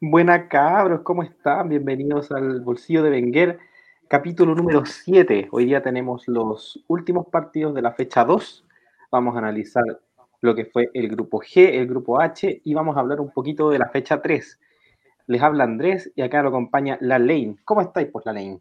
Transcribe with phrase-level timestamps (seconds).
[0.00, 1.68] Buena cabros, ¿cómo están?
[1.68, 3.58] Bienvenidos al Bolsillo de Wenger,
[4.08, 5.48] capítulo número 7.
[5.52, 8.66] Hoy día tenemos los últimos partidos de la fecha 2.
[9.12, 9.84] Vamos a analizar
[10.40, 13.70] lo que fue el grupo G, el grupo H y vamos a hablar un poquito
[13.70, 14.60] de la fecha 3.
[15.28, 17.56] Les habla Andrés y acá lo acompaña La Lane.
[17.64, 18.60] ¿Cómo estáis, pues, La Lane?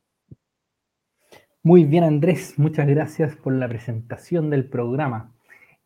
[1.63, 2.59] Muy bien, Andrés.
[2.59, 5.33] Muchas gracias por la presentación del programa.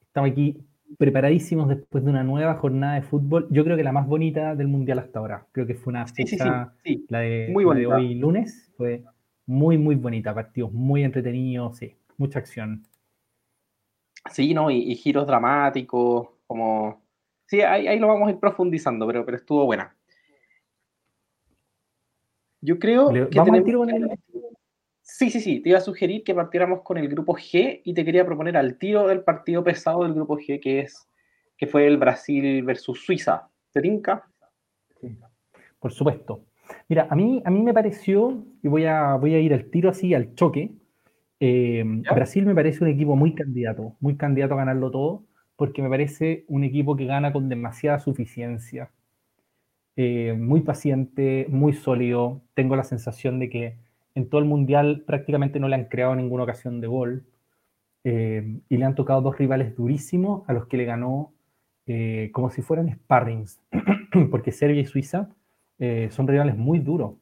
[0.01, 0.67] Estamos aquí
[0.97, 3.47] preparadísimos después de una nueva jornada de fútbol.
[3.49, 5.45] Yo creo que la más bonita del Mundial hasta ahora.
[5.51, 6.73] Creo que fue una fecha,
[7.09, 9.03] la, de, muy hoy lunes, fue
[9.45, 10.33] muy, muy bonita.
[10.33, 12.83] Partidos muy entretenidos, sí, mucha acción.
[14.31, 14.71] Sí, ¿no?
[14.71, 17.01] Y, giros dramáticos, como...
[17.45, 19.95] Sí, ahí, lo vamos a ir profundizando, pero, pero estuvo buena.
[22.59, 23.63] Yo creo que tenemos...
[25.09, 28.03] Sí, sí, sí, te iba a sugerir que partiéramos con el grupo G y te
[28.03, 31.09] quería proponer al tiro del partido pesado del grupo G, que es
[31.57, 33.49] que fue el Brasil versus Suiza.
[33.71, 34.29] ¿Te tinca?
[35.79, 36.43] por supuesto.
[36.89, 39.89] Mira, a mí, a mí me pareció, y voy a, voy a ir al tiro
[39.89, 40.71] así, al choque,
[41.39, 45.23] eh, Brasil me parece un equipo muy candidato, muy candidato a ganarlo todo,
[45.55, 48.91] porque me parece un equipo que gana con demasiada suficiencia.
[49.95, 52.41] Eh, muy paciente, muy sólido.
[52.53, 53.86] Tengo la sensación de que
[54.17, 57.23] en todo el mundial prácticamente no le han creado ninguna ocasión de gol.
[58.03, 61.33] Eh, y le han tocado dos rivales durísimos a los que le ganó
[61.85, 63.61] eh, como si fueran sparrings,
[64.31, 65.29] porque Serbia y Suiza
[65.77, 67.15] eh, son rivales muy duros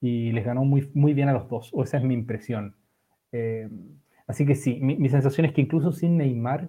[0.00, 2.76] y les ganó muy, muy bien a los dos, o esa es mi impresión.
[4.26, 6.68] así que sí, mi, sensación es que incluso sin Neymar,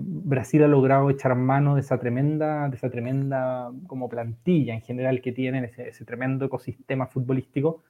[0.00, 5.20] Brasil ha logrado echar mano de esa tremenda, de esa tremenda como plantilla en general
[5.20, 7.82] que tienen, ese, ese tremendo ecosistema futbolístico,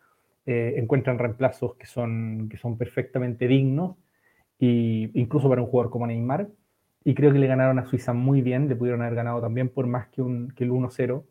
[0.50, 3.96] eh, encuentran reemplazos que son, que son perfectamente dignos,
[4.58, 6.48] y incluso para un jugador como Neymar.
[7.04, 9.86] Y creo que le ganaron a Suiza muy bien, le pudieron haber ganado también por
[9.86, 11.22] más que, un, que el 1-0.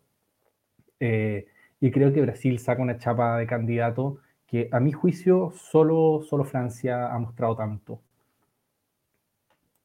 [0.99, 1.47] Eh,
[1.79, 6.43] y creo que Brasil saca una chapa de candidato que a mi juicio solo, solo
[6.43, 7.99] Francia ha mostrado tanto.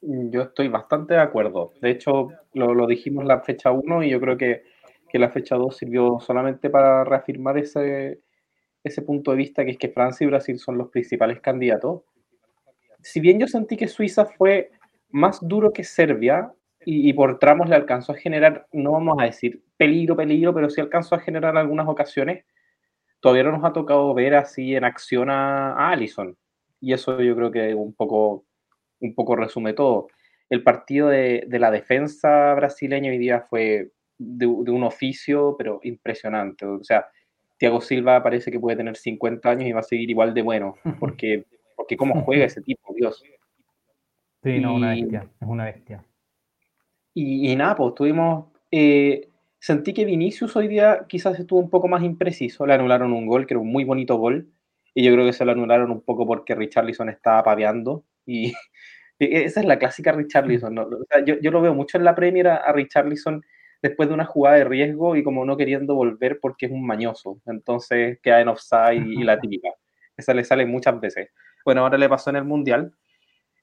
[0.02, 1.72] Yo estoy bastante de acuerdo.
[1.80, 4.64] De hecho, lo, lo dijimos la fecha 1 y yo creo que,
[5.08, 8.20] que, la fecha 2 sirvió solamente para reafirmar ese,
[8.84, 12.02] ese punto de vista, que es que Francia y Brasil son los principales candidatos.
[13.00, 14.70] Si bien yo sentí que Suiza fue
[15.10, 16.52] más duro que Serbia
[16.84, 20.80] y, por tramos le alcanzó a generar, no vamos a decir peligro, peligro, pero sí
[20.80, 22.44] alcanzó a generar algunas ocasiones,
[23.20, 25.96] todavía no nos ha tocado ver así en acción a, a.
[26.80, 28.44] Y eso yo creo que un poco,
[29.00, 30.08] un poco resume todo.
[30.50, 35.78] El partido de, de la defensa brasileña hoy día fue de, de, un oficio, pero
[35.84, 36.66] impresionante.
[36.66, 37.06] O sea,
[37.62, 40.74] Thiago Silva parece que puede tener 50 años y va a seguir igual de bueno,
[40.98, 41.44] porque,
[41.76, 43.22] porque cómo juega ese tipo, Dios.
[44.42, 46.04] Sí, no, una bestia, es una bestia.
[47.14, 49.28] Y, nada, pues tuvimos, eh,
[49.60, 53.46] sentí que Vinicius hoy día quizás estuvo un poco más impreciso, le anularon un gol,
[53.46, 54.48] que era un muy bonito gol,
[54.92, 58.52] y yo creo que se lo anularon un poco porque Richarlison estaba paveando, y
[59.20, 60.82] esa es la clásica Richarlison, ¿no?
[60.82, 63.40] o sea, yo, yo, lo veo mucho en la Premier a Richarlison
[63.82, 67.40] después de una jugada de riesgo y como no queriendo volver porque es un mañoso.
[67.46, 69.70] Entonces queda en offside y, la típica.
[70.16, 71.30] Esa le sale muchas veces.
[71.64, 72.94] Bueno, ahora le pasó en el Mundial.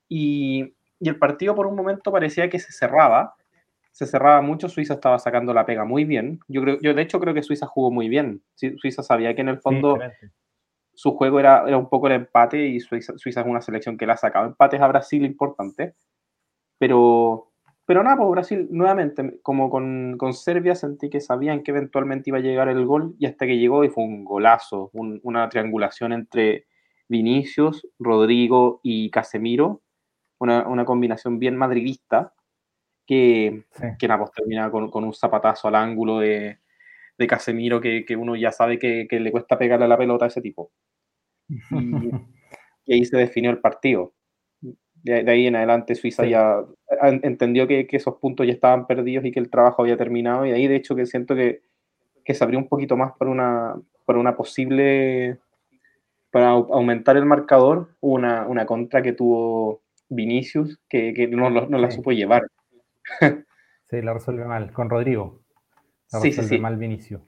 [0.10, 3.36] Y, y, el partido por un momento parecía que se cerraba.
[3.92, 4.68] Se cerraba mucho.
[4.68, 6.42] Suiza estaba sacando la pega muy bien.
[6.50, 8.44] Yo, creo, yo de hecho creo que Suiza jugó muy bien.
[8.56, 9.98] Suiza sabía que en el fondo
[10.94, 14.06] su juego era, era un poco el empate y Suiza, Suiza es una selección que
[14.06, 15.96] le ha sacado empates a Brasil importante.
[16.78, 17.49] Pero
[17.90, 22.38] pero nada, pues Brasil, nuevamente, como con, con, Serbia, sentí que sabían que eventualmente iba
[22.38, 26.68] a llegar el gol y hasta que llegó y fue un golazo, una triangulación entre
[27.08, 29.82] Vinicius, Rodrigo y Casemiro,
[30.38, 32.36] una, una combinación bien madridista
[33.08, 33.64] que,
[33.98, 36.60] que nada, pues termina con, con, un zapatazo al ángulo de,
[37.18, 40.28] de Casemiro que, que, uno ya sabe que, que, le cuesta pegarle la pelota a
[40.28, 40.72] ese tipo.
[42.86, 44.14] Y, y ahí se definió el partido.
[45.04, 46.32] De, de, ahí en adelante Suiza sí.
[46.32, 46.62] ya
[47.02, 50.52] entendió que, que, esos puntos ya estaban perdidos y que el trabajo había terminado y
[50.52, 51.62] ahí de hecho que siento que,
[52.26, 53.76] que se abrió un poquito más para una,
[54.06, 55.38] para una posible,
[56.32, 61.92] para aumentar el marcador, una, una contra que tuvo Vinicius que, que no, no, la
[61.92, 62.44] supo llevar.
[63.84, 65.42] sí, la resuelve mal, con Rodrigo.
[66.12, 66.62] La sí, resuelve sí, sí.
[66.62, 67.22] mal Vinicius.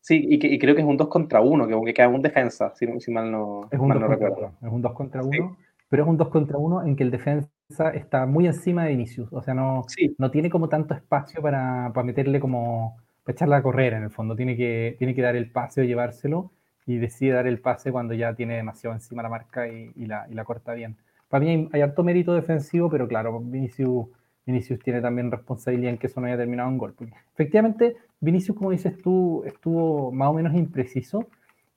[0.00, 2.20] Sí, y, que, y, creo que es un 2 contra 1, que, que queda un
[2.20, 4.52] defensa, si, si mal no, es un mal no recuerdo.
[4.60, 5.56] Es un 2 contra 1,
[5.94, 9.32] pero es un 2 contra 1 en que el defensa está muy encima de Vinicius,
[9.32, 10.12] o sea, no, sí.
[10.18, 14.10] no tiene como tanto espacio para, para meterle como, para echarla a correr en el
[14.10, 16.50] fondo, tiene que, tiene que dar el pase o llevárselo
[16.84, 20.26] y decide dar el pase cuando ya tiene demasiado encima la marca y, y, la,
[20.28, 20.96] y la, corta bien.
[21.28, 24.08] Para mí hay, hay, harto mérito defensivo, pero claro, Vinicius,
[24.44, 26.96] Vinicius tiene también responsabilidad en que eso no haya terminado en gol.
[27.34, 31.28] Efectivamente, Vinicius, como dices tú, estuvo más o menos impreciso.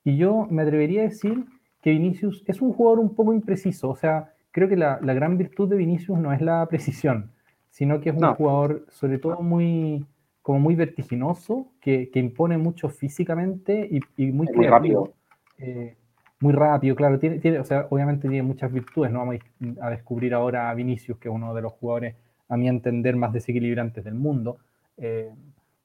[0.02, 1.44] Y yo me atrevería a decir
[1.80, 3.90] que Vinicius es un jugador un poco impreciso.
[3.90, 7.32] O sea, creo que la, gran virtud de Vinicius no es la precisión,
[7.70, 10.04] sino que es un jugador, sobre todo, muy
[10.42, 13.86] como muy vertiginoso, que, impone mucho físicamente
[14.16, 15.12] y, muy, rápido.
[15.58, 15.94] Eh,
[16.40, 17.18] muy rápido, claro.
[17.18, 19.12] Tiene, tiene, o sea, obviamente tiene muchas virtudes.
[19.12, 19.36] No vamos
[19.80, 22.16] a descubrir ahora a Vinicius, que es uno de los jugadores,
[22.48, 24.56] a mi entender, más desequilibrantes del mundo.
[24.96, 25.30] Eh,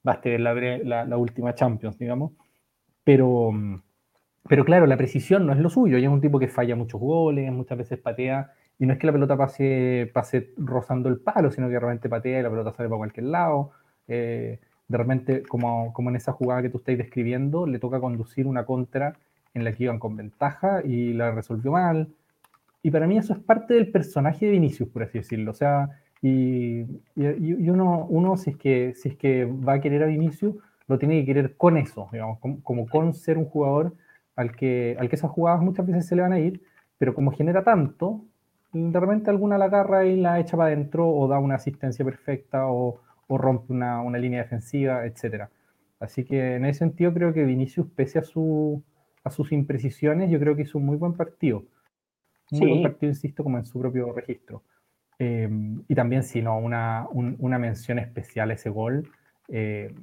[0.01, 2.31] baste ver la, la, última Champions, digamos.
[3.03, 3.51] Pero,
[4.47, 5.97] pero claro, la precisión no es lo suyo.
[5.97, 8.51] Y es un tipo que falla muchos goles, muchas veces patea.
[8.79, 12.39] Y no es que la pelota pase, pase rozando el palo, sino que realmente patea
[12.39, 13.71] y la pelota sale para cualquier lado.
[14.07, 18.47] Eh, de repente, como, como en esa jugada que tú estáis describiendo, le toca conducir
[18.47, 19.15] una contra
[19.53, 22.09] en la que iban con ventaja y la resolvió mal.
[22.81, 25.51] Y para mí eso es parte del personaje de Vinicius, por así decirlo.
[25.51, 25.89] O sea,
[26.21, 26.81] y,
[27.15, 30.55] y, uno, uno si, es que, si es que va a querer a Vinicius,
[30.87, 33.93] lo tiene que querer con eso, digamos, como, con ser un jugador
[34.35, 36.63] al que, al que esas jugadas muchas veces se le van a ir,
[36.97, 38.25] pero como genera tanto,
[38.71, 42.67] de repente alguna la agarra y la echa para adentro o da una asistencia perfecta
[42.67, 45.49] o, o rompe una, una, línea defensiva, etc.
[45.99, 48.83] Así que en ese sentido creo que Vinicius, pese a, su,
[49.23, 51.63] a sus imprecisiones, yo creo que hizo un muy buen partido.
[52.51, 54.63] Muy buen partido, insisto, como en su propio registro.
[55.19, 55.49] Eh,
[55.87, 59.09] y también, si no, una, una, mención especial a ese gol,
[59.47, 59.93] eh,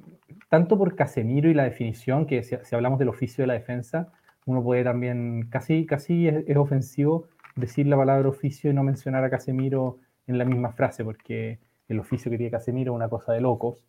[0.49, 4.11] tanto por Casemiro y la definición, que si, hablamos del oficio de la defensa,
[4.51, 9.29] uno puede también, casi, casi es, ofensivo decir la palabra oficio y no mencionar a
[9.29, 13.41] Casemiro en la misma frase, porque el oficio que tiene Casemiro es una cosa de
[13.41, 13.85] locos.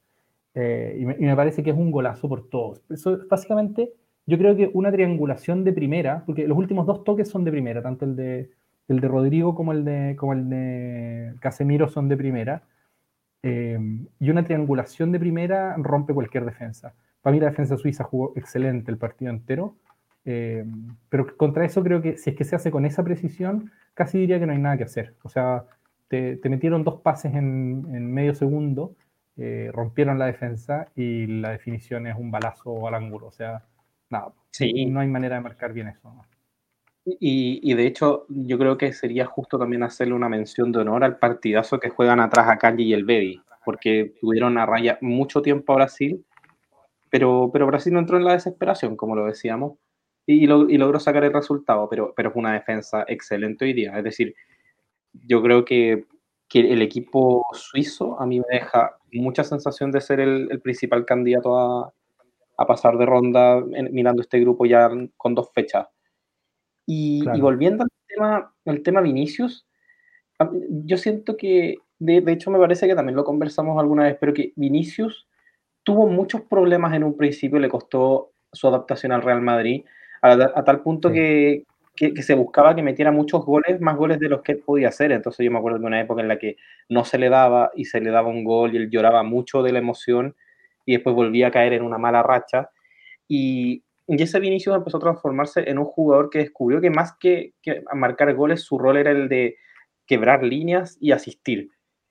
[0.54, 2.82] Eh, y, me, parece que es un golazo por todos.
[2.90, 3.92] Eso, básicamente,
[4.26, 7.82] yo creo que una triangulación de primera, porque los últimos dos toques son de primera,
[7.82, 8.50] tanto el de
[8.88, 12.62] el de Rodrigo como el de, como el de Casemiro son de primera.
[13.42, 13.78] Eh,
[14.20, 16.94] y una triangulación de primera rompe cualquier defensa.
[17.20, 19.76] Para mí la defensa suiza jugó excelente el partido entero.
[20.24, 20.64] Eh,
[21.08, 24.38] pero contra eso creo que si es que se hace con esa precisión, casi diría
[24.38, 25.14] que no hay nada que hacer.
[25.22, 25.64] O sea,
[26.08, 28.94] te, metieron dos pases en, medio segundo,
[29.36, 33.26] eh, rompieron la defensa y la definición es un balazo al ángulo.
[33.28, 33.64] O sea,
[34.10, 34.86] nada, sí.
[34.86, 36.12] no hay manera de marcar bien eso.
[37.04, 41.18] Y, de hecho, yo creo que sería justo también hacerle una mención de honor al
[41.18, 45.72] partidazo que juegan atrás a Kanji y el Bebi, porque tuvieron a raya mucho tiempo
[45.72, 46.24] a Brasil,
[47.10, 49.78] pero, pero Brasil no entró en la desesperación, como lo decíamos,
[50.26, 53.96] y, logró sacar el resultado, pero, pero es una defensa excelente hoy día.
[53.98, 54.34] Es decir,
[55.12, 56.06] yo creo que,
[56.54, 61.94] el equipo suizo a mí me deja mucha sensación de ser el, principal candidato a,
[62.58, 63.58] a pasar de ronda
[63.90, 65.86] mirando este grupo ya con dos fechas
[66.86, 69.66] y, volviendo al tema, al tema Vinicius,
[70.84, 74.52] yo siento que, de, hecho me parece que también lo conversamos alguna vez, pero que
[74.56, 75.28] Vinicius
[75.84, 79.84] tuvo muchos problemas en un principio, le costó su adaptación al Real Madrid,
[80.22, 81.64] a, tal punto que,
[81.96, 85.12] que, se buscaba que metiera muchos goles, más goles de los que él podía hacer.
[85.12, 86.56] Entonces yo me acuerdo de una época en la que
[86.88, 89.72] no se le daba y se le daba un gol y él lloraba mucho de
[89.72, 90.34] la emoción
[90.86, 92.70] y después volvía a caer en una mala racha.
[93.28, 97.54] Y, y ese Vinicius empezó a transformarse en un jugador que descubrió que más que,
[97.94, 99.56] marcar goles, su rol era el de
[100.06, 101.70] quebrar líneas y asistir,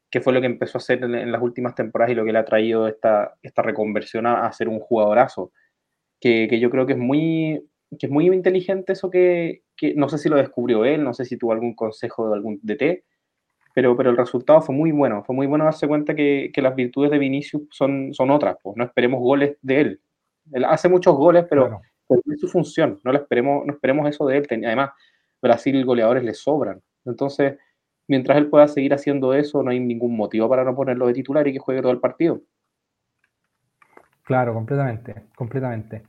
[0.09, 2.39] que fue lo que empezó a hacer en, las últimas temporadas y lo que le
[2.39, 5.51] ha traído esta, esta reconversión a, ser un jugadorazo.
[6.19, 10.09] Que, que, yo creo que es muy, que es muy inteligente eso que, que, no
[10.09, 13.03] sé si lo descubrió él, no sé si tuvo algún consejo de algún DT,
[13.73, 15.23] pero, pero el resultado fue muy bueno.
[15.23, 18.77] Fue muy bueno darse cuenta que, que las virtudes de Vinicius son, son otras, pues
[18.77, 20.01] no esperemos goles de él,
[20.51, 22.99] él hace muchos goles, pero, es su función.
[23.03, 24.47] No, le esperemos, no esperemos eso de él.
[24.65, 24.91] Además,
[25.41, 26.81] Brasil goleadores le sobran.
[27.05, 27.57] Entonces,
[28.07, 31.47] mientras él pueda seguir haciendo eso, no hay ningún motivo para no ponerlo de titular
[31.47, 32.41] y que juegue todo el partido.
[34.23, 36.03] Claro, completamente, completamente.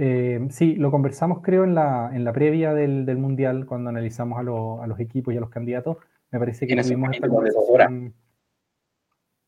[0.00, 4.44] Eh, sí, lo conversamos creo en la, en la previa del, Mundial, cuando analizamos a,
[4.44, 5.96] los equipos y a los candidatos.
[6.30, 7.90] Me parece que en tuvimos esta de dos horas.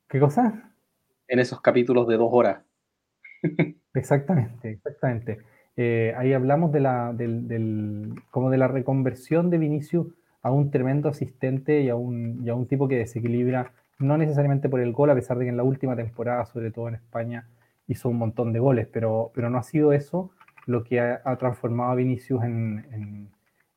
[0.08, 0.72] ¿Qué cosa?
[1.28, 2.62] En esos capítulos de dos horas.
[3.94, 5.38] Exactamente, exactamente.
[5.76, 10.08] Eh, ahí hablamos de la, del, como de la reconversión de Vinicius
[10.42, 14.92] a un tremendo asistente y a un, un tipo que desequilibra, no necesariamente por el
[14.92, 17.48] gol, a pesar de que en la última temporada, sobre todo en España,
[17.86, 20.32] hizo un montón de goles, pero, pero no ha sido eso
[20.70, 23.30] lo que ha, transformado a Vinicius en,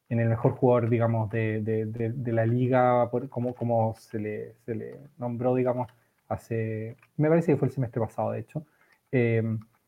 [0.10, 4.76] en, el mejor jugador, digamos, de, de, de, la liga, como, como se, le, se
[4.76, 5.88] le nombró, digamos,
[6.30, 8.66] hace, me parece que fue el semestre pasado, de hecho.
[9.12, 9.44] Eh,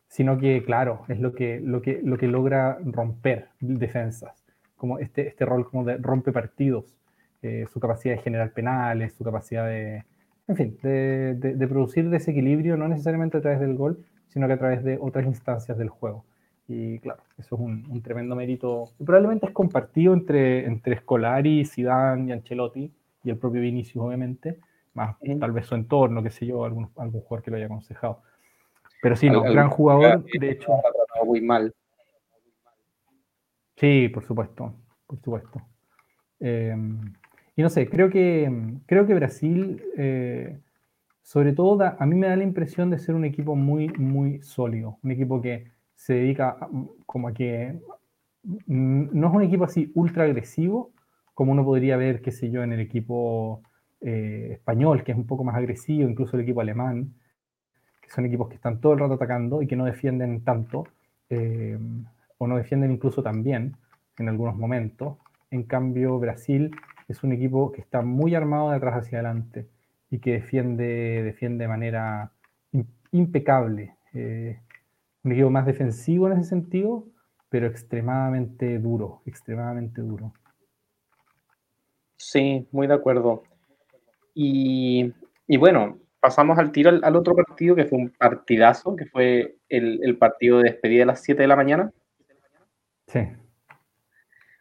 [0.07, 4.43] sino que, claro, es lo que, lo que, lo que logra romper defensas,
[4.75, 6.97] como este, este rol como de rompe partidos,
[7.41, 10.05] eh, su capacidad de generar penales, su capacidad de,
[10.47, 14.57] en fin, de, de, producir desequilibrio, no necesariamente a través del gol, sino que a
[14.57, 16.25] través de otras instancias del juego.
[16.67, 18.91] Y claro, eso es un, tremendo mérito.
[18.99, 22.91] Y probablemente es compartido entre, entre Scolari, Zidane y Ancelotti,
[23.23, 24.59] y el propio Vinicius, obviamente,
[24.93, 28.21] más tal vez su entorno, qué sé yo, algún, algún jugador que lo haya aconsejado.
[29.01, 30.71] Pero sí, no, gran jugador, de hecho.
[31.25, 31.73] muy mal.
[33.75, 34.73] Sí, por supuesto,
[35.05, 35.61] por supuesto.
[36.39, 37.13] Em,
[37.55, 38.51] y no sé, creo que,
[38.85, 40.57] creo que Brasil, eh,
[41.21, 44.97] sobre todo, a mí me da la impresión de ser un equipo muy, muy sólido,
[45.03, 46.57] un equipo que se dedica
[47.05, 47.79] como a que
[48.67, 50.91] no es un equipo así ultra agresivo,
[51.33, 53.61] como uno podría ver, qué sé yo, en el equipo
[54.01, 57.13] eh, español, que es un poco más agresivo, incluso el equipo alemán,
[58.01, 60.87] que son equipos que están todo el rato atacando y que no defienden tanto,
[61.29, 61.77] eh,
[62.37, 63.75] o no defienden incluso tan bien
[64.17, 65.17] en algunos momentos.
[65.49, 66.71] En cambio, Brasil
[67.07, 69.67] es un equipo que está muy armado de atrás hacia adelante
[70.09, 72.31] y que defiende, defiende de manera
[73.11, 73.95] impecable.
[74.13, 74.59] Eh,
[75.25, 77.07] un equipo más defensivo en ese sentido,
[77.49, 80.33] pero extremadamente duro, extremadamente duro.
[82.15, 83.43] Sí, muy de acuerdo.
[84.35, 85.11] Y,
[85.57, 90.59] bueno, pasamos al tiro al, otro partido, que fue un partidazo, que fue el, partido
[90.59, 91.91] de despedida a las 7 de la mañana.
[93.07, 93.21] Sí.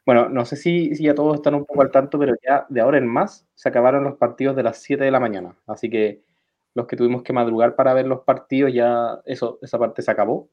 [0.06, 2.80] Bueno, no sé si, si ya todos están un poco al tanto, pero ya de
[2.80, 5.56] ahora en más se acabaron los partidos de las 7 de la mañana.
[5.66, 6.23] Así que
[6.75, 10.50] los que tuvimos que madrugar para ver los partidos, ya eso, esa parte se acabó.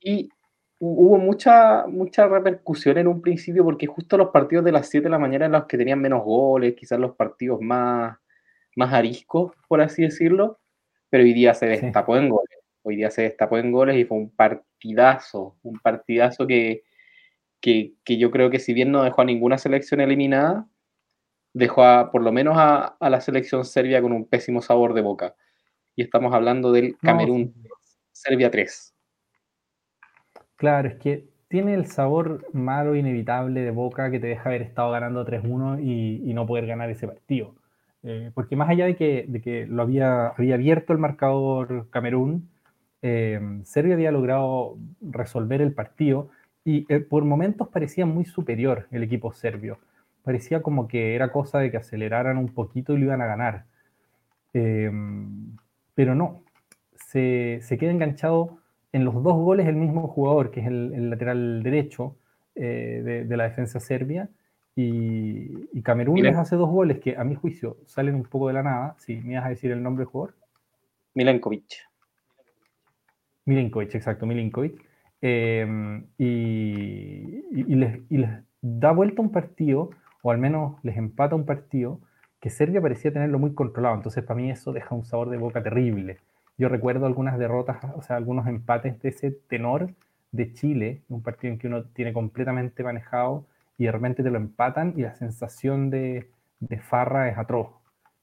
[0.00, 0.30] Y
[0.78, 5.10] hubo mucha, mucha repercusión en un principio porque justo los partidos de las 7 de
[5.10, 8.16] la mañana eran los que tenían menos goles, quizás los partidos más,
[8.76, 10.58] más ariscos, por así decirlo,
[11.10, 12.58] pero hoy día se destapó en goles.
[12.82, 16.82] Hoy día se destapó en goles y fue un partidazo, un partidazo que,
[17.60, 20.66] que, yo creo que si bien no dejó a ninguna selección eliminada,
[21.52, 25.34] dejó a, por lo menos a, la selección serbia con un pésimo sabor de boca.
[25.96, 27.54] Y estamos hablando del Camerún,
[28.12, 28.94] Serbia 3.
[30.56, 34.92] Claro, es que tiene el sabor malo inevitable de Boca que te deja haber estado
[34.92, 37.54] ganando 3-1 y, no poder ganar ese partido.
[38.02, 42.48] Eh, porque más allá de que, de que lo había, había abierto el marcador Camerún,
[43.02, 46.30] eh, Serbia había logrado resolver el partido
[46.64, 49.78] y eh, por momentos parecía muy superior el equipo serbio.
[50.22, 53.66] Parecía como que era cosa de que aceleraran un poquito y lo iban a ganar.
[54.52, 56.42] pero no,
[56.96, 58.60] se, se queda enganchado
[58.92, 62.16] en los dos goles el mismo jugador, que es el, lateral derecho
[62.54, 64.28] eh, de, la defensa serbia,
[64.76, 68.62] y, Camerún les hace dos goles que a mi juicio salen un poco de la
[68.62, 68.94] nada.
[68.98, 70.34] Si me vas a decir el nombre del jugador.
[71.14, 71.66] Milenkovic.
[73.44, 74.80] Milenkovic, exacto, Milenkovic.
[75.20, 78.30] Em, y, les, y, les,
[78.62, 79.90] da vuelta un partido,
[80.22, 82.00] o al menos les empata un partido,
[82.40, 83.94] que Serbia parecía tenerlo muy controlado.
[83.94, 86.18] Entonces, para mí eso deja un sabor de boca terrible.
[86.56, 89.90] Yo recuerdo algunas derrotas, o sea, algunos empates de ese tenor
[90.32, 93.46] de Chile, un partido en que uno tiene completamente manejado
[93.78, 96.30] y de repente te lo empatan y la sensación de,
[96.82, 97.68] farra es atroz.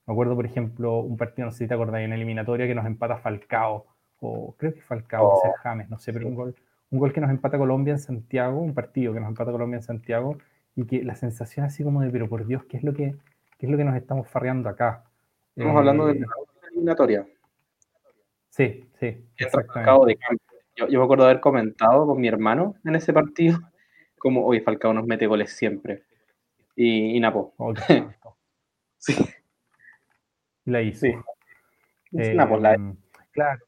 [0.05, 2.85] Me acuerdo, por ejemplo, un partido, no sé si te acordás, en eliminatoria que nos
[2.85, 3.85] empata Falcao,
[4.19, 5.53] o creo que Falcao, oh.
[5.63, 6.55] James, no sé, pero un gol,
[6.91, 9.83] un gol que nos empata Colombia en Santiago, un partido que nos empata Colombia en
[9.83, 10.37] Santiago,
[10.77, 13.15] y que la sensación así como de, pero por Dios, ¿qué es lo que,
[13.59, 15.03] es lo que nos estamos farreando acá?
[15.55, 17.27] Estamos hablando de eh, la eliminatoria.
[18.51, 19.25] Sí, sí.
[19.37, 20.17] De
[20.75, 23.57] yo, yo, me acuerdo de haber comentado con mi hermano en ese partido,
[24.19, 26.03] como, hoy Falcao nos mete goles siempre.
[26.75, 27.55] Y, Napo.
[27.57, 27.73] Oh,
[28.99, 29.15] sí.
[30.65, 31.07] La hizo.
[31.07, 31.13] Sí.
[32.13, 32.77] Eh, Napo, la...
[33.31, 33.65] Claro.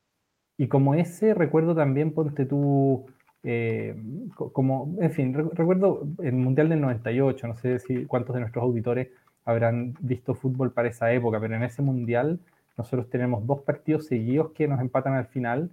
[0.58, 3.08] Y como ese, recuerdo también, ponte tú,
[3.44, 3.96] eh,
[4.36, 9.10] como, en fin, recuerdo el Mundial del 98, no sé si cuántos de nuestros auditores
[9.46, 12.40] habrán visto fútbol para esa época, pero en ese Mundial
[12.78, 15.70] nosotros tenemos dos partidos seguidos que nos empatan al final,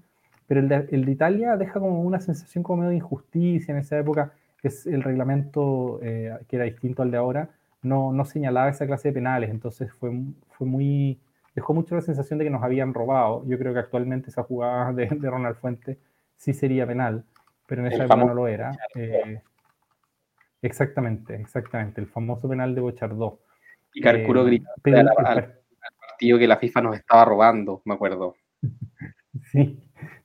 [0.46, 4.32] pero el de, Italia deja como una sensación como medio de injusticia en esa época,
[4.62, 7.50] es el reglamento eh, que era distinto al de ahora,
[7.82, 10.10] no, no señalaba esa clase de penales, entonces fue,
[10.50, 11.20] fue muy,
[11.54, 13.42] dejó mucho la sensación de que nos habían robado.
[13.46, 15.98] Yo creo que actualmente esa jugada de, Ronald Fuente
[16.36, 17.24] sí sería penal,
[17.66, 18.72] pero en esa época no lo era.
[18.94, 19.40] Eh,
[20.62, 23.40] exactamente, exactamente, el famoso penal de Bochardó.
[23.92, 24.70] Y Carcuro eh, grita
[26.16, 28.36] partido que la FIFA nos estaba robando, me acuerdo.
[29.52, 29.78] Sí,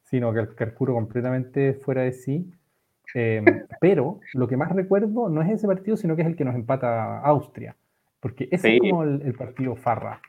[0.03, 2.49] sino que el Carcuro completamente fuera de sí.
[3.13, 3.43] Em,
[3.81, 6.55] pero lo que más recuerdo no es ese partido, sino que es el que nos
[6.55, 7.75] empata Austria.
[8.21, 10.21] Porque ese es como el, partido Farra.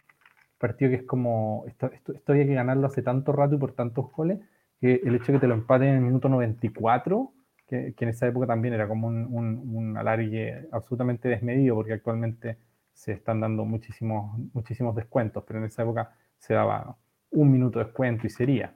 [0.59, 4.11] partido que es como, esto, esto, había que ganarlo hace tanto rato y por tantos
[4.13, 4.41] goles,
[4.83, 7.33] que el hecho de que te lo empaten en el minuto 94,
[7.69, 11.93] que, que en esa época también era como un, un, un alargue absolutamente desmedido, porque
[11.93, 12.59] actualmente
[12.93, 16.97] se están dando muchísimos, muchísimos descuentos, pero en esa época se daba
[17.31, 18.75] un minuto de descuento y sería.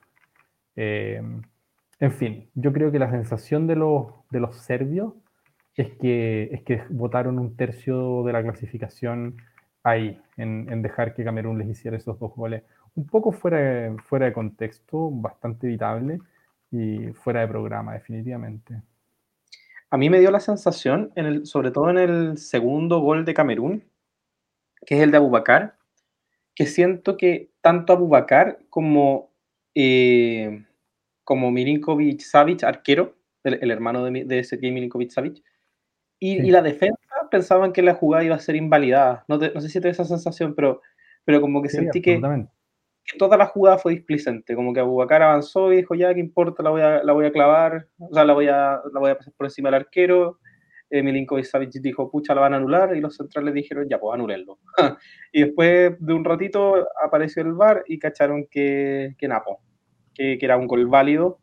[0.76, 1.42] Em,
[1.98, 5.14] en fin, yo creo que la sensación de los, de los serbios
[5.74, 9.38] es que, es que votaron un tercio de la clasificación
[9.82, 12.62] ahí, en, dejar que Camerún les hiciera esos dos goles.
[12.96, 16.18] Un poco fuera de, fuera de contexto, bastante evitable
[16.70, 18.82] y fuera de programa, definitivamente.
[19.90, 23.34] A mí me dio la sensación, en el, sobre todo en el segundo gol de
[23.34, 23.84] Camerún,
[24.84, 25.76] que es el de Abubakar,
[26.54, 29.30] que siento que tanto Abubakar como,
[29.74, 30.64] eh,
[31.22, 35.44] como Milinkovic Savic, arquero, el, hermano de, de Sergei Milinkovic Savic,
[36.18, 36.96] y, la defensa
[37.30, 39.24] pensaban que la jugada iba a ser invalidada.
[39.28, 40.80] No, no sé si te esa sensación, pero,
[41.24, 42.20] pero como que sentí que,
[43.06, 44.54] que, toda la jugada fue displicente.
[44.54, 46.62] Como que Abubakar avanzó y dijo, ya, ¿qué importa?
[46.62, 49.18] La voy a, la voy a clavar, o sea, la voy a, la voy a
[49.18, 50.38] pasar por encima del arquero.
[50.90, 54.14] Eh, Milinkovic Savic dijo, pucha, la van a anular, y los centrales dijeron, ya, pues
[54.14, 54.58] anulenlo.
[55.32, 59.60] y después de un ratito apareció el VAR y cacharon que, que Napo,
[60.14, 61.38] que, que era un gol válido,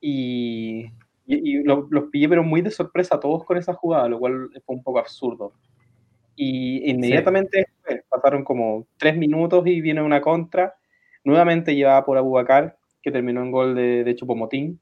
[0.00, 0.86] y,
[1.26, 4.76] y, los, pillé, pero muy de sorpresa a todos con esa jugada, lo cual fue
[4.76, 5.52] un poco absurdo.
[6.36, 7.66] Y inmediatamente
[8.08, 10.74] pasaron como tres minutos y viene una contra,
[11.26, 14.80] nuevamente llevada por Abubakar, que terminó en gol de, de Chupomotín,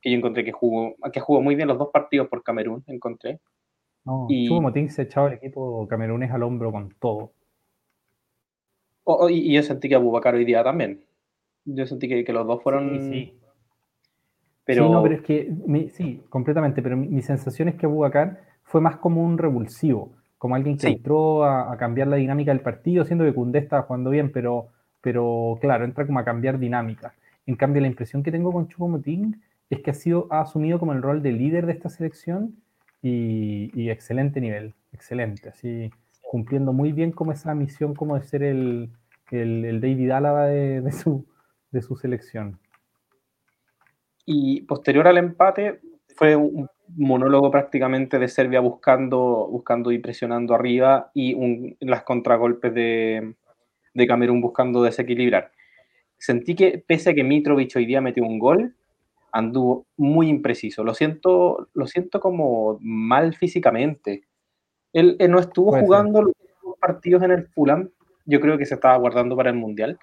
[0.00, 3.38] que yo encontré que jugó, que jugó muy bien los dos partidos por Camerún, encontré.
[4.04, 7.32] No, y, Chupomotín se echaba el equipo camerunés al hombro con todo.
[9.30, 11.04] y, yo sentí que Abubakar hoy día también.
[11.64, 13.00] Yo sentí que, que los dos fueron...
[13.12, 13.38] sí.
[14.64, 14.86] Pero...
[14.86, 15.52] Sí, no, pero es que,
[15.92, 20.78] sí, completamente, pero mi, sensación es que Abubakar fue más como un revulsivo, como alguien
[20.78, 24.68] que entró a, cambiar la dinámica del partido, siendo que Cundé estaba jugando bien, pero,
[25.02, 27.14] pero claro, entra como a cambiar dinámica.
[27.46, 30.92] En cambio, la impresión que tengo con Chupomotín es que ha, sido, ha asumido como
[30.92, 32.56] el rol de líder de esta selección
[33.02, 35.90] y, excelente nivel, excelente, así
[36.22, 38.90] cumpliendo muy bien como esa misión como de ser el,
[39.30, 41.26] el, David Álava de, su,
[41.70, 42.58] de su selección.
[44.24, 45.80] Y posterior al empate
[46.14, 52.72] fue un monólogo prácticamente de Serbia buscando, buscando y presionando arriba y un, las contragolpes
[52.72, 53.34] de,
[53.94, 55.52] de Camerún buscando desequilibrar.
[56.18, 58.74] Sentí que pese a que Mitrovic hoy día metió un gol,
[59.32, 60.84] anduvo muy impreciso.
[60.84, 64.22] Lo siento, lo siento como mal físicamente.
[64.92, 66.34] Él, no estuvo jugando los
[66.80, 67.90] partidos en el Fulham.
[68.24, 69.98] Yo creo que se estaba guardando para el Mundial.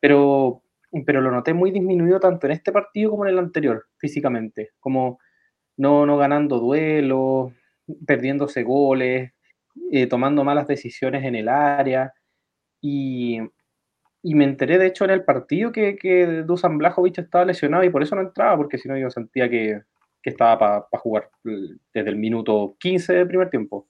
[0.00, 0.62] Pero
[1.04, 5.18] pero lo noté muy disminuido tanto en este partido como en el anterior, físicamente, como
[5.76, 7.52] no, no ganando duelos,
[8.06, 9.32] perdiéndose goles,
[9.92, 12.12] eh, tomando malas decisiones en el área.
[12.80, 13.40] Y,
[14.22, 18.02] me enteré, de hecho, en el partido que, que Dusan Blajovic estaba lesionado y por
[18.02, 19.82] eso no entraba, porque si no yo sentía que,
[20.22, 23.86] que estaba para jugar desde el minuto 15 del primer tiempo.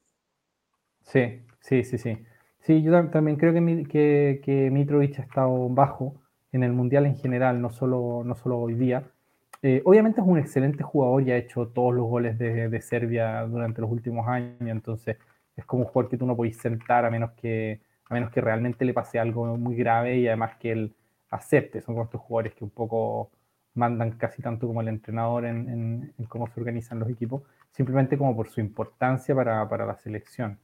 [1.03, 2.19] Sí, sí, sí, sí.
[2.61, 6.21] Sí, yo también creo que, que, que Mitrovic ha estado bajo
[6.53, 9.11] en el Mundial en general, no solo, no solo hoy día.
[9.63, 13.43] Eh, obviamente es un excelente jugador y ha hecho todos los goles de, de, Serbia
[13.43, 15.17] durante los últimos años, entonces
[15.57, 18.41] es como un jugador que tú no podéis sentar a menos que, a menos que
[18.41, 20.95] realmente le pase algo muy grave y además que él
[21.31, 21.81] acepte.
[21.81, 23.31] Son como estos jugadores que un poco
[23.75, 27.43] mandan casi tanto como el entrenador en, cómo se organizan los equipos,
[27.73, 30.59] simplemente como por su importancia para, para la selección.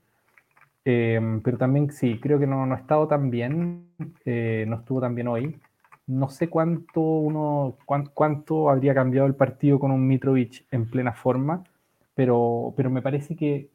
[0.85, 3.89] Eh, pero también sí, creo que no, no ha estado tan bien,
[4.25, 5.61] eh, no estuvo tan bien hoy
[6.07, 11.65] no sé cuánto uno cuánto habría cambiado el partido con un Mitrovic en plena forma,
[12.15, 13.71] pero, pero me parece que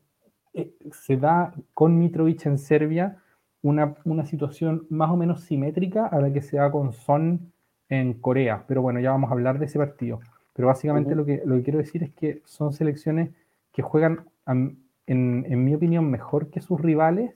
[0.54, 3.18] eh, se da con Mitrovic en Serbia
[3.62, 7.52] una, situación más o menos simétrica a la que se da con Son
[7.90, 8.66] en Corea.
[8.68, 10.20] Pero bueno, ya vamos a hablar de ese partido.
[10.54, 13.32] Pero básicamente lo, que, lo que quiero decir es que son selecciones
[13.72, 17.34] que juegan, en, mi opinión, mejor que sus rivales,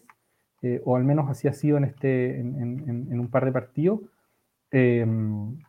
[0.62, 4.00] eh, o al menos así ha sido en, este, en un par de partidos,
[4.74, 5.60] Em,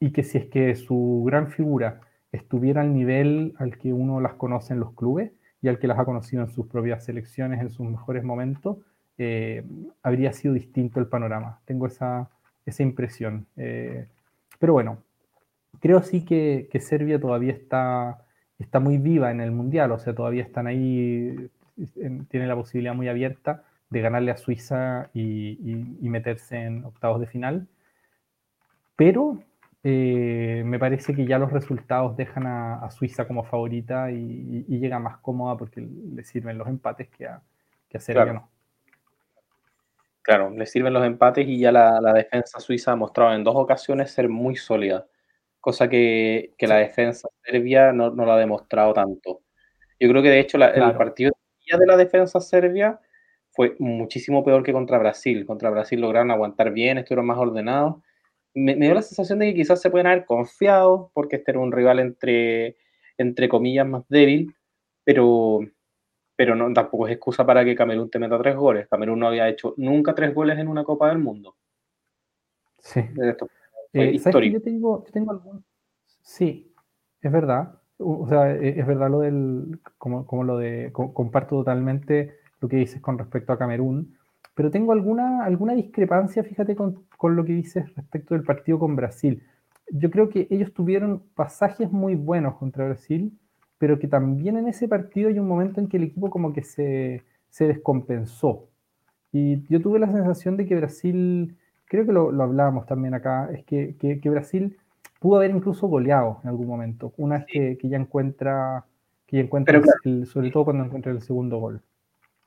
[0.00, 2.00] y que si es que su gran figura
[2.32, 5.30] estuviera al nivel al que uno las conoce en los clubes
[5.62, 8.78] y al que las ha conocido en sus propias selecciones en sus mejores momentos,
[9.18, 9.64] eh,
[10.02, 11.60] habría sido distinto el panorama.
[11.64, 12.30] Tengo esa,
[12.66, 13.46] esa impresión.
[13.56, 14.06] Eh,
[14.58, 15.02] pero bueno,
[15.80, 18.24] creo sí que, que, Serbia todavía está,
[18.58, 21.50] está muy viva en el Mundial, o sea, todavía están ahí,
[22.28, 25.58] tiene la posibilidad muy abierta de ganarle a Suiza y,
[26.00, 27.68] y meterse en octavos de final
[28.98, 29.38] pero
[29.84, 35.18] eh, me parece que ya los resultados dejan a, Suiza como favorita y, llega más
[35.18, 37.40] cómoda porque le sirven los empates que a,
[37.88, 38.40] que Serbia claro.
[38.40, 38.48] no.
[40.28, 44.10] Claro, le sirven los empates y ya la, defensa suiza ha mostrado en dos ocasiones
[44.10, 45.06] ser muy sólida,
[45.58, 49.40] cosa que, la defensa serbia no, no, lo ha demostrado tanto.
[49.98, 51.32] Yo creo que de hecho el partido
[51.66, 53.00] de la defensa serbia
[53.52, 55.46] fue muchísimo peor que contra Brasil.
[55.46, 57.96] Contra Brasil lograron aguantar bien, estuvieron más ordenados
[58.54, 61.72] me, dio la sensación de que quizás se pueden haber confiado porque este era un
[61.72, 62.76] rival entre,
[63.16, 64.54] entre comillas más débil,
[65.04, 65.60] pero,
[66.38, 68.86] pero no, tampoco es excusa para que Camerún te meta tres goles.
[68.86, 71.56] Camerún no había hecho nunca tres goles en una Copa del Mundo.
[72.78, 73.00] Sí.
[73.92, 75.64] Eh, ¿sabes yo tengo, yo tengo algún...
[76.22, 76.72] Sí,
[77.20, 77.80] es verdad.
[77.98, 82.76] O sea, e, es verdad lo del, como, como lo de, comparto totalmente lo que
[82.76, 84.16] dices con respecto a Camerún,
[84.54, 88.94] pero tengo alguna, alguna discrepancia, fíjate, con, con lo que dices respecto del partido con
[88.94, 89.42] Brasil.
[89.90, 93.36] Yo creo que ellos tuvieron pasajes muy buenos contra Brasil,
[93.78, 96.62] pero que también en ese partido hay un momento en que el equipo como que
[96.62, 98.68] se, se descompensó.
[99.32, 103.50] Y yo tuve la sensación de que Brasil, creo que lo, lo hablábamos también acá,
[103.52, 104.76] es que, que, que Brasil
[105.20, 108.84] pudo haber incluso goleado en algún momento, una vez que, que ya encuentra,
[109.26, 109.80] que ya encuentra
[110.26, 111.82] sobre todo cuando encuentra el segundo gol.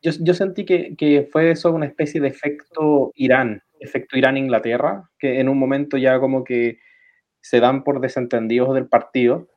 [0.01, 5.39] Yo, yo sentí que, que, fue eso una especie de efecto Irán, efecto Irán-Inglaterra, que
[5.39, 6.79] en un momento ya como que
[7.41, 9.47] se dan por desentendidos del partido,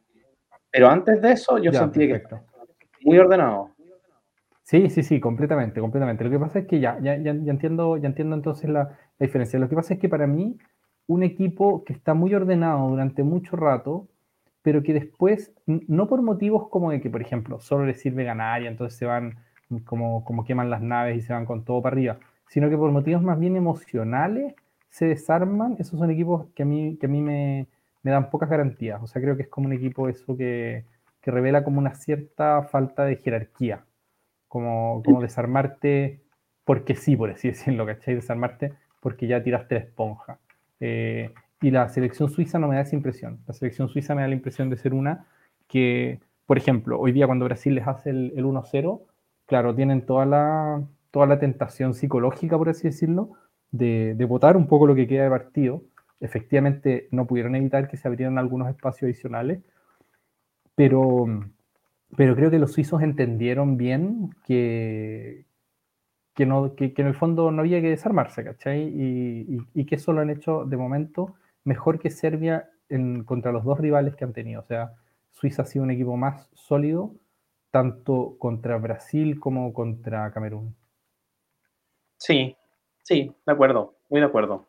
[0.75, 2.21] pero antes de eso yo sentí que
[3.03, 3.71] muy ordenado.
[4.65, 6.25] Sí, sí, sí, completamente, completamente.
[6.25, 9.57] Lo que pasa es que ya, ya, ya, entiendo, ya entiendo entonces la, la diferencia.
[9.61, 10.59] Lo que pasa es que para mí
[11.07, 14.09] un equipo que está muy ordenado durante mucho rato,
[14.63, 18.63] pero que después, no por motivos como de que, por ejemplo, solo les sirve ganar
[18.63, 19.39] y entonces se van
[19.85, 22.91] como, como queman las naves y se van con todo para arriba, sino que por
[22.91, 24.57] motivos más bien emocionales
[24.89, 27.69] se desarman, esos son equipos que a mí, que a mí me,
[28.05, 29.03] me dan pocas garantías.
[29.03, 30.85] O sea, creo que es como un equipo eso que,
[31.21, 33.85] que revela como una cierta falta de jerarquía,
[34.47, 36.21] como, como desarmarte
[36.65, 38.15] porque sí, por así decirlo, ¿cachai?
[38.15, 40.39] Desarmarte porque ya tiraste la esponja.
[40.81, 43.41] Eh, y la selección suiza no me da esa impresión.
[43.47, 45.27] La selección suiza me da la impresión de ser una
[45.67, 49.03] que, por ejemplo, hoy día cuando Brasil les hace el, 1-0,
[49.47, 53.31] claro, tienen toda la, toda la tentación psicológica, por así decirlo,
[53.71, 55.83] de, de votar un poco lo que queda de partido.
[56.25, 59.61] Efectivamente, no pudieron evitar que se abrieran algunos espacios adicionales,
[60.75, 61.27] pero,
[62.17, 65.45] pero creo que los suizos entendieron bien que,
[66.35, 68.89] que, no, que, en el fondo no había que desarmarse, ¿cachai?
[68.89, 73.65] Y, y, que eso lo han hecho de momento mejor que Serbia en, contra los
[73.65, 74.63] dos rivales que han tenido.
[74.63, 74.95] O sea,
[75.31, 77.13] Suiza ha sido un equipo más sólido,
[77.71, 80.75] tanto contra Brasil como contra Camerún.
[82.17, 82.57] Sí,
[83.03, 84.65] sí, de acuerdo, muy de acuerdo.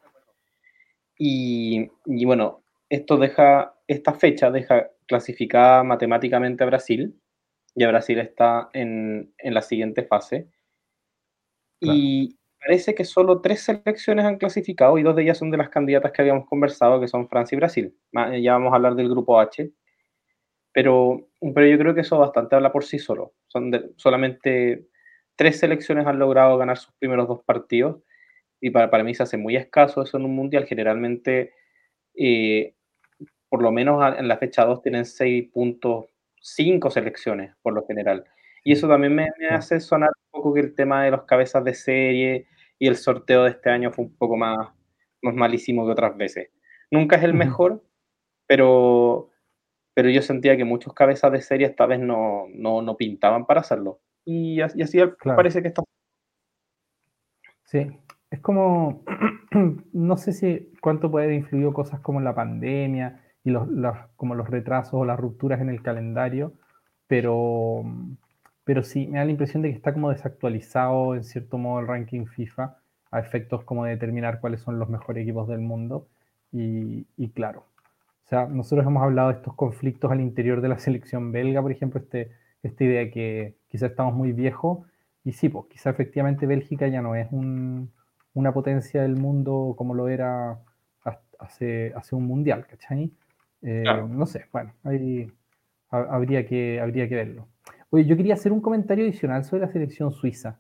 [1.18, 7.20] Y, y bueno, esto deja, esta fecha deja clasificada matemáticamente a Brasil,
[7.76, 10.48] y Brasil está en, en la siguiente fase
[11.82, 15.70] y parece que solo tres selecciones han clasificado y dos de ellas son de las
[15.70, 17.96] candidatas que habíamos conversado, que son Francia y Brasil.
[18.42, 19.72] Ya vamos a hablar del grupo H.
[20.72, 23.34] Pero, pero yo creo que eso bastante habla por sí solo.
[23.48, 24.88] Son solamente
[25.36, 28.02] tres selecciones han logrado ganar sus primeros dos partidos
[28.62, 30.66] y para, para mí se hace muy escaso eso en un mundial.
[30.66, 31.54] Generalmente,
[32.16, 32.76] eh,
[33.50, 38.26] por lo menos en la fecha 2 tienen 6.5 selecciones por lo general.
[38.64, 41.74] Y eso también me, hace sonar un poco que el tema de los cabezas de
[41.74, 42.48] serie
[42.80, 44.70] y el sorteo de este año fue un poco más,
[45.22, 46.50] más malísimo que otras veces.
[46.90, 47.84] Nunca es el mejor,
[48.48, 49.30] pero,
[49.94, 53.62] pero yo sentía que muchos cabezas de serie esta vez no, no, no pintaban para
[53.62, 54.02] hacerlo.
[54.26, 55.84] Y, así parece que está.
[57.66, 57.88] Sí,
[58.32, 59.04] es como,
[59.94, 63.68] no sé si cuánto puede haber influido cosas como la pandemia y los,
[64.16, 66.54] como los retrasos o las rupturas en el calendario,
[67.08, 67.84] pero
[68.66, 71.88] pero sí, me da la impresión de que está como desactualizado en cierto modo el
[71.88, 72.78] ranking FIFA
[73.12, 76.08] a efectos como de determinar cuáles son los mejores equipos del mundo.
[76.52, 77.66] Y, claro,
[78.26, 81.72] o sea, nosotros hemos hablado de estos conflictos al interior de la selección belga, por
[81.72, 82.32] ejemplo, este,
[82.64, 84.80] esta idea de que quizás estamos muy viejos.
[85.24, 87.28] Y sí, pues quizá efectivamente Bélgica ya no es
[88.36, 90.60] una potencia del mundo como lo era
[91.40, 93.12] hace, hace un mundial, ¿cachai?
[93.62, 95.32] Eh, no sé, bueno, ahí
[95.90, 97.48] habría que, habría que verlo.
[97.90, 100.60] Oye, yo quería hacer un comentario adicional sobre la selección suiza.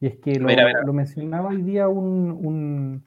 [0.00, 3.04] Y es que lo, mencionaba hoy día un,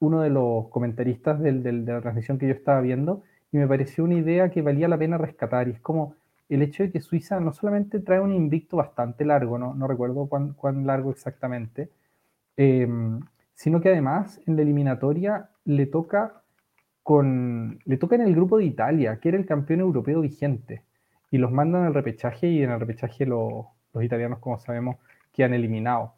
[0.00, 4.14] uno de los comentaristas de la transmisión que yo estaba viendo y me pareció una
[4.14, 5.68] idea que valía la pena rescatar.
[5.68, 6.16] Y es como
[6.48, 10.26] el hecho de que Suiza no solamente trae un invicto bastante largo, no, no recuerdo
[10.26, 11.90] cuán, cuán, largo exactamente,
[12.56, 13.20] em,
[13.54, 16.42] sino que además en la eliminatoria le toca,
[17.02, 20.82] con, le toca en el grupo de Italia, que era el campeón europeo vigente
[21.30, 23.66] y los mandan al repechaje y en el repechaje los
[24.00, 24.96] italianos, como sabemos,
[25.32, 26.10] quedan eliminados.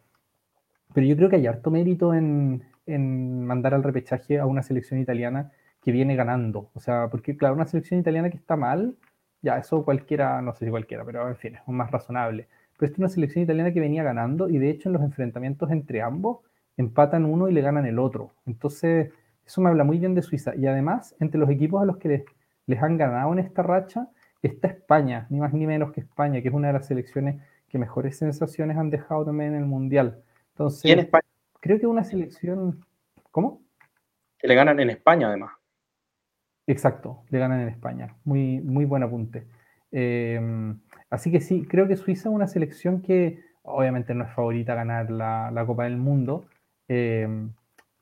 [0.92, 5.00] Pero yo creo que hay harto mérito en, en, mandar al repechaje a una selección
[5.00, 6.70] italiana que viene ganando.
[6.74, 8.96] O sea, porque claro, una selección italiana que está mal,
[9.42, 12.48] ya eso cualquiera, no sé si cualquiera, pero en fin, es más razonable.
[12.76, 15.70] Pero esta es una selección italiana que venía ganando y de hecho en los enfrentamientos
[15.70, 16.38] entre ambos
[16.76, 18.32] empatan uno y le ganan el otro.
[18.46, 19.12] Entonces,
[19.46, 20.54] Eso me habla muy bien de Suiza.
[20.56, 22.24] Y además, entre los equipos a los que les,
[22.66, 24.08] les han ganado en esta racha,
[24.42, 27.78] está España, ni más ni menos que España, que es una de las selecciones que
[27.78, 30.22] mejores sensaciones han dejado también en el Mundial.
[30.52, 31.24] Entonces, en España?
[31.60, 32.84] creo que una selección...
[33.30, 33.60] ¿Cómo?
[34.38, 35.52] Que le ganan en España, además.
[36.66, 38.16] Exacto, le ganan en España.
[38.24, 39.46] Muy, muy buen apunte.
[39.90, 44.72] Em, así que sí, creo que Suiza es una selección que obviamente no es favorita
[44.72, 46.46] a ganar la, Copa del Mundo,
[46.88, 47.52] em,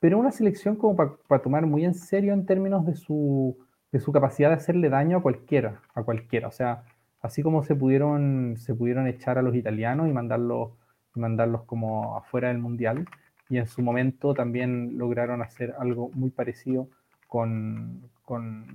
[0.01, 3.57] pero una selección como para tomar muy en serio en términos de su,
[3.92, 6.49] de su capacidad de hacerle daño a cualquiera, a cualquiera.
[6.49, 6.85] O sea,
[7.21, 10.73] así como se pudieron, se pudieron echar a los italianos y mandarlos,
[11.14, 13.07] mandarlos como afuera del Mundial,
[13.49, 16.88] y en su momento también lograron hacer algo muy parecido
[17.27, 18.11] con,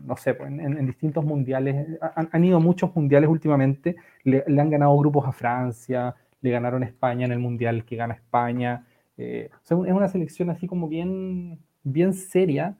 [0.06, 5.28] no sé, pues, en, distintos mundiales, han, ido muchos mundiales últimamente, le, han ganado grupos
[5.28, 8.86] a Francia, le ganaron a España en el mundial que gana España.
[9.17, 12.77] Eh, es una selección así como bien, bien seria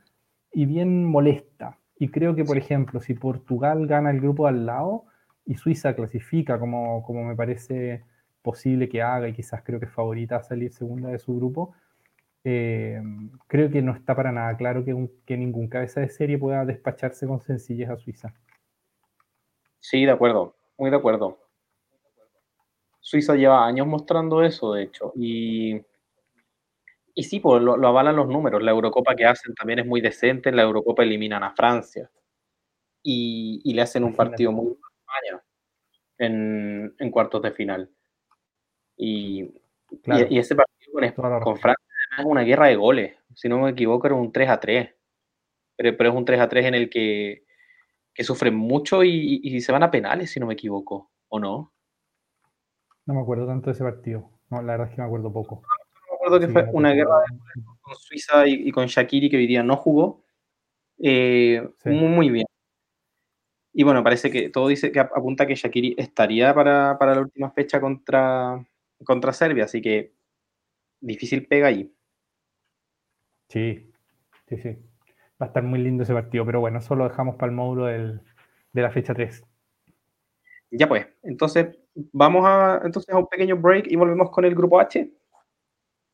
[0.54, 1.80] y bien molesta.
[2.00, 5.06] Y creo que, por ejemplo, si Portugal gana el grupo al lado
[5.46, 8.04] y Suiza clasifica como, como me parece
[8.42, 11.74] posible que haga y quizás creo que es favorita a salir segunda de su grupo,
[12.44, 13.02] eh,
[13.48, 14.96] creo que no está para nada claro que,
[15.26, 18.34] que ningún cabeza de serie pueda despacharse con sencillez a Suiza.
[19.80, 21.40] Sí, de acuerdo, muy de acuerdo.
[23.00, 25.82] Suiza lleva años mostrando eso, de hecho, y,
[27.18, 28.62] y sí, pues lo, avalan los números.
[28.62, 32.12] La Eurocopa que hacen también es muy decente, en la Eurocopa eliminan a Francia
[33.02, 35.44] y, le hacen un partido muy España
[36.20, 37.90] en, en cuartos de final.
[38.96, 39.52] Y,
[40.06, 41.84] y, ese partido con Francia
[42.20, 43.18] es una guerra de goles.
[43.34, 44.96] Si no me equivoco, era un 3 a 3.
[45.76, 47.46] Pero, pero es un 3 a 3 en el que,
[48.14, 51.74] que sufren mucho y, se van a penales, si no me equivoco, ¿o no?
[53.08, 54.30] No me acuerdo tanto de ese partido.
[54.52, 55.64] No, la verdad es que me acuerdo poco.
[56.28, 57.24] Acuerdo que fue una guerra
[57.80, 60.26] con Suiza y, con Shakiri, que hoy día no jugó.
[61.00, 62.46] Eh, muy, muy bien.
[63.72, 67.50] Y bueno, parece que todo dice que apunta que Shakiri estaría para, para la última
[67.52, 68.62] fecha contra,
[69.06, 70.12] contra Serbia, así que
[71.00, 71.94] difícil pega ahí.
[73.48, 73.90] Sí,
[74.50, 74.78] sí, sí.
[75.42, 77.86] Va a estar muy lindo ese partido, pero bueno, eso lo dejamos para el módulo
[77.86, 78.20] de
[78.74, 79.46] la fecha 3.
[80.72, 81.78] Ya pues, entonces
[82.12, 85.10] vamos a, entonces a un pequeño break y volvemos con el grupo H.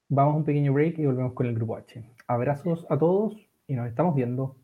[0.09, 2.03] Vamos a un pequeño break y volvemos con el grupo H.
[2.27, 3.35] Abrazos a todos
[3.67, 4.57] y nos estamos viendo.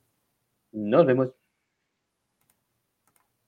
[0.72, 1.39] Nos vemos.